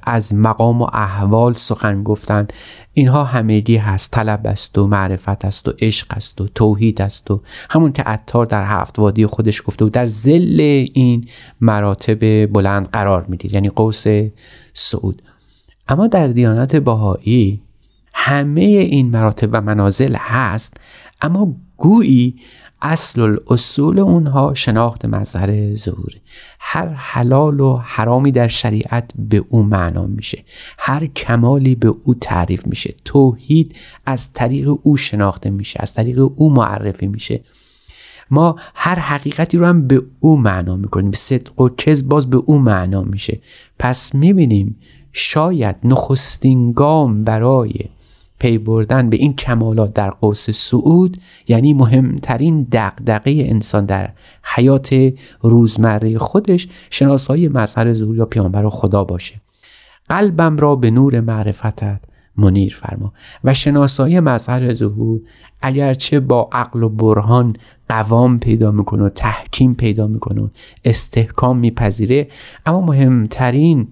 [0.02, 2.46] از مقام و احوال سخن گفتن.
[2.92, 4.12] اینها همگی هست.
[4.12, 8.46] طلب است و معرفت است و عشق است و توحید است و همون که عطار
[8.46, 10.60] در هفت وادی خودش گفته و در زل
[10.94, 11.28] این
[11.60, 13.52] مراتب بلند قرار می‌دید.
[13.52, 14.04] یعنی قوس
[14.72, 15.22] سعود.
[15.88, 17.62] اما در دیانت باهایی
[18.14, 20.76] همه این مراتب و منازل هست
[21.20, 22.36] اما گویی
[22.82, 26.12] اصل الاصول اونها شناخت مظهر ظهور.
[26.58, 30.44] هر حلال و حرامی در شریعت به او معنا میشه
[30.78, 33.76] هر کمالی به او تعریف میشه توحید
[34.06, 37.40] از طریق او شناخته میشه از طریق او معرفی میشه.
[38.30, 42.58] ما هر حقیقتی رو هم به او معنا می‌کنیم صدق و کذب باز به او
[42.58, 43.40] معنا میشه.
[43.78, 44.76] پس می‌بینیم
[45.18, 47.74] شاید نخستین گام برای
[48.38, 51.16] پی بردن به این کمالات در قوس سعود
[51.48, 54.10] یعنی مهمترین دقدقه انسان در
[54.42, 59.40] حیات روزمره خودش شناسایی مظهر ظهور یا پیامبر خدا باشه.
[60.08, 62.00] قلبم را به نور معرفتت
[62.36, 63.12] منیر فرما
[63.44, 65.20] و شناسایی مظهر ظهور
[65.62, 67.56] اگرچه با عقل و برهان
[67.88, 70.50] قوام پیدا می‌کنه و تحکیم پیدا می‌کنه
[70.84, 72.28] استحکام میپذیره
[72.66, 73.88] اما مهمترین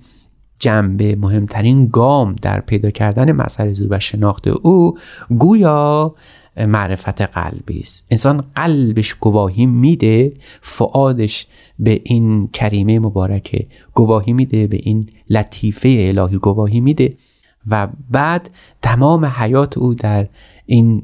[0.65, 4.99] جنبه مهمترین گام در پیدا کردن مسئله زور و شناخت او
[5.39, 6.15] گویا
[6.57, 8.05] معرفت قلبی است.
[8.11, 11.47] انسان قلبش گواهی میده فعادش
[11.79, 17.17] به این کریمه مبارکه گواهی میده به این لطیفه الهی گواهی میده
[17.71, 18.51] و بعد
[18.83, 20.27] تمام حیات او در
[20.67, 21.03] این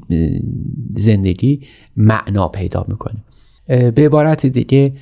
[0.95, 1.61] زندگی
[1.97, 3.17] معنا پیدا می‌کنه.
[3.71, 4.93] به عبارت دیگه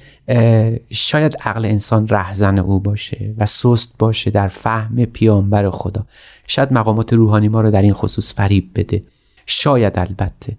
[0.91, 6.05] شاید عقل انسان رهزن او باشه و سست باشه در فهم پیامبر خدا.
[6.47, 9.03] شاید مقامات روحانی ما رو در این خصوص فریب بده.
[9.45, 10.57] شاید البته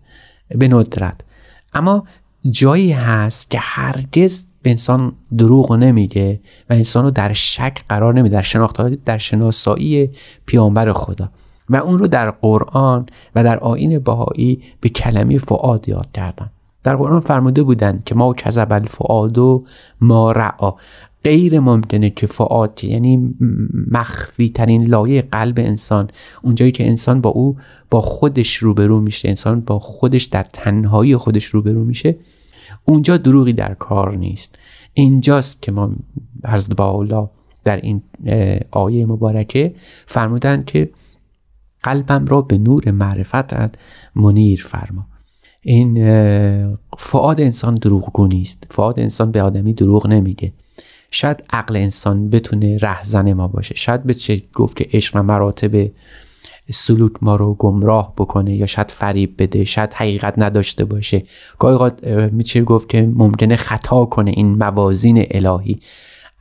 [0.48, 1.20] به ندرت.
[1.74, 2.06] اما
[2.50, 6.40] جایی هست که هرگز به انسان دروغ نمیگه
[6.70, 10.10] و انسان رو در شک قرار نمیده در شناخت در شناسایی
[10.46, 11.30] پیامبر خدا.
[11.68, 16.50] و اون رو در قرآن و در آین بهایی به کلمه فعاد یاد کردن.
[16.82, 19.64] در قرآن فرموده بودند که ما کذب الفعاد و
[20.00, 20.74] ما رعا
[21.24, 23.34] غیر ممکنه که فعاد یعنی
[23.90, 26.10] مخفی ترین لایه قلب انسان
[26.42, 27.56] اونجایی که انسان با او
[27.90, 32.16] با خودش روبرو میشه انسان با خودش در تنهایی خودش روبرو میشه
[32.84, 34.58] اونجا دروغی در کار نیست.
[34.94, 35.92] اینجاست که ما
[36.46, 37.30] حضرت با
[37.64, 38.02] در این
[38.70, 39.74] آیه مبارکه
[40.06, 40.90] فرمودن که
[41.82, 43.74] قلبم را به نور معرفتت
[44.14, 45.06] منیر فرما.
[45.62, 45.94] این
[46.98, 48.64] فعاد انسان دروغگو نیست.
[48.70, 50.52] فعاد انسان به آدمی دروغ نمیگه.
[51.10, 53.74] شاید عقل انسان بتونه رهزن ما باشه.
[53.74, 55.90] شاید به چه گفت که عشق و مراتب
[56.70, 61.22] سلوک ما رو گمراه بکنه یا شاید فریب بده شاید حقیقت نداشته باشه.
[61.58, 61.90] گاهی
[62.30, 65.80] میشه گفت که ممکنه خطا کنه این موازین الهی.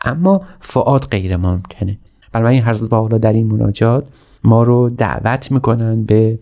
[0.01, 1.97] اما فعاد غیر ممکنه.
[2.32, 4.07] بنابراین حضرت با در این مناجات
[4.43, 6.39] ما رو دعوت می‌کنن به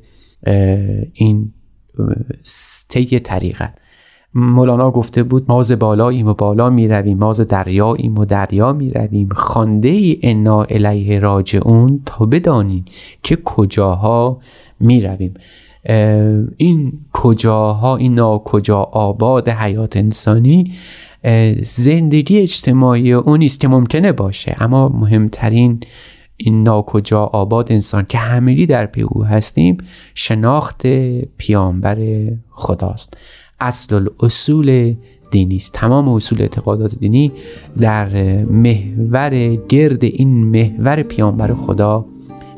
[1.13, 1.53] این
[2.89, 3.73] طی طریقت.
[4.33, 8.73] مولانا گفته بود ما ز بالاییم و بالا می رویم ما ز دریاییم و دریا
[8.73, 12.85] می رویم خانده ای انا الیه راجعون تا بدانیم
[13.23, 14.39] که کجاها
[14.79, 15.33] می رویم
[16.57, 20.73] این کجاها این ناکجا آباد حیات انسانی
[21.63, 25.79] زندگی اجتماعی اون است که ممکنه باشه اما مهمترین
[26.37, 29.77] این ناکجا آباد انسان که همگی در پی او هستیم
[30.13, 30.87] شناخت
[31.37, 31.97] پیامبر
[32.49, 33.17] خداست.
[33.59, 34.95] اصل الاصول
[35.31, 35.73] دینی است.
[35.73, 37.31] تمام اصول اعتقادات دینی
[37.79, 38.09] در
[38.43, 42.05] محور گرد این محور پیامبر خدا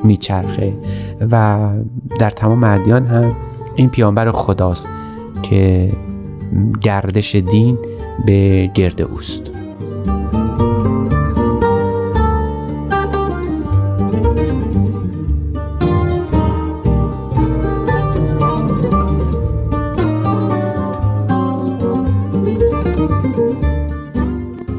[0.03, 0.73] میچرخه
[1.31, 1.69] و
[2.19, 3.31] در تمام ادیان هم
[3.75, 4.87] این پیامبر خداست
[5.43, 5.91] که
[6.81, 7.77] گردش دین
[8.25, 9.51] به گرد اوست.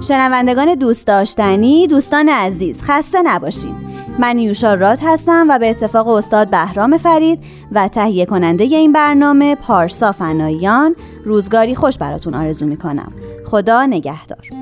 [0.02, 3.74] شنوندگان دوست داشتنی دوستان عزیز خسته نباشین.
[4.18, 7.38] من یوشا راد هستم و به اتفاق استاد بهرام فرید
[7.72, 10.94] و تهیه کننده این برنامه پارسا فناییان
[11.24, 13.12] روزگاری خوش براتون آرزو می‌کنم.
[13.46, 14.59] خدا نگهدار.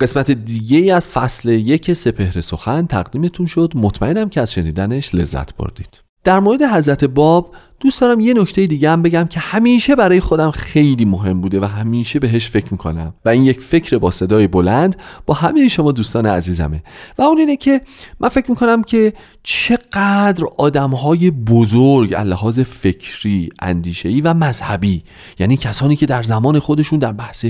[0.00, 3.72] قسمت دیگه ای از فصل یک سپهر سخن تقدیمتون شد.
[3.74, 6.02] مطمئنم که از شنیدنش لذت بردید.
[6.24, 10.50] در مورد حضرت باب دوست دارم یه نکته دیگه هم بگم که همیشه برای خودم
[10.50, 13.14] خیلی مهم بوده و همیشه بهش فکر می‌کنم.
[13.24, 14.96] و این یک فکر با صدای بلند
[15.26, 16.82] با همه شما دوستان عزیزمه.
[17.18, 17.80] و اون اینه که
[18.20, 25.02] من فکر می‌کنم که چقدر آدمهای بزرگ لحاظ فکری اندیشهی و مذهبی
[25.38, 27.46] یعنی کسانی که در زمان خودشون در بحث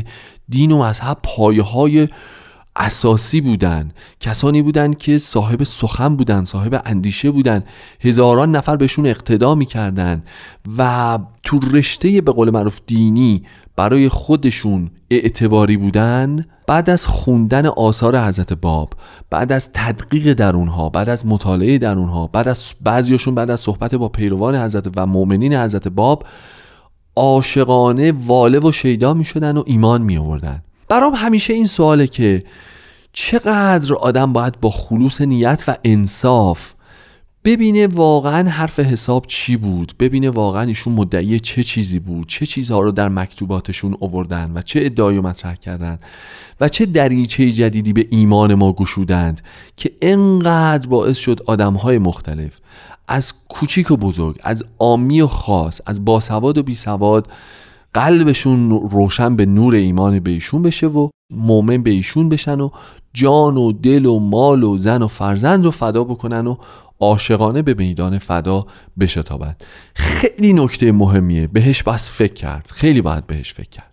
[0.48, 2.09] دین و مذهب پایه های
[2.77, 7.64] اساسی بودن کسانی بودن که صاحب سخن بودن صاحب اندیشه بودن.
[8.01, 10.23] هزاران نفر بهشون اقتدا می‌کردن
[10.79, 13.43] و تو رشته به قول معروف دینی
[13.77, 18.93] برای خودشون اعتباری بودن بعد از خوندن آثار حضرت باب
[19.31, 23.61] بعد از تدقیق در اونها بعد از مطالعه در اونها بعد از بعضیاشون بعد از
[23.61, 26.25] صحبت با پیروان حضرت و مؤمنین حضرت باب
[27.16, 32.45] عاشقانه واله و شیدا می شدن و ایمان می آوردن برام همیشه این سواله که
[33.12, 36.72] چقدر آدم باید با خلوص نیت و انصاف
[37.45, 42.80] ببینه واقعا حرف حساب چی بود ببینه واقعا ایشون مدعی چه چیزی بود چه چیزها
[42.80, 45.99] رو در مکتوباتشون آوردن و چه ادعایی مطرح کردن
[46.61, 49.41] و چه دریچه جدیدی به ایمان ما گشودند
[49.76, 52.59] که انقدر باعث شد آدمهای مختلف
[53.09, 57.28] از کوچیک و بزرگ از آمی و خاص از باسواد و بیسواد
[57.95, 62.70] قلبشون روشن به نور ایمان به ایشون بشه و مؤمن به ایشون بشن و
[63.14, 66.57] جان و دل و مال و زن و فرزند رو فدا بکنن و
[67.01, 68.66] عاشقانه به میدان فدا
[69.01, 69.64] بشتابند
[69.95, 71.47] خیلی نکته مهمیه.
[71.47, 72.70] بهش بس فکر کرد.
[72.74, 73.89] خیلی باید بهش فکر کرد.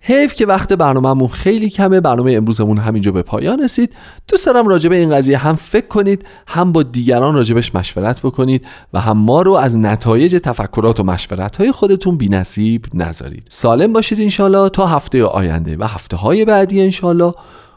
[0.00, 3.92] حیف که وقت برنامهمون خیلی کمه برنامه امروزمون همینجا به پایان رسید.
[4.28, 8.66] دوست دارم راجع به این قضیه هم فکر کنید هم با دیگران راجبش مشورت بکنید
[8.92, 13.46] و هم ما رو از نتایج تفکرات و مشورت های خودتون بی نصیب نذارید.
[13.48, 17.34] سالم باشید انشالله تا هفته آینده و هفته های بعدی انشالله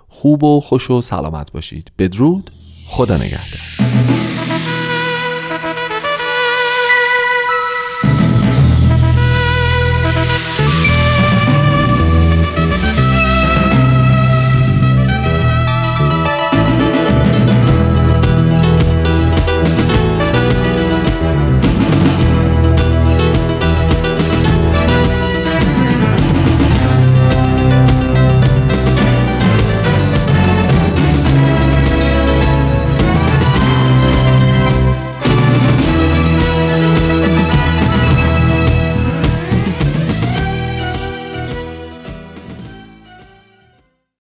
[0.07, 1.91] خوب و خوش و سلامت باشید.
[1.99, 2.51] بدرود.
[2.87, 4.22] خدا نگهدار.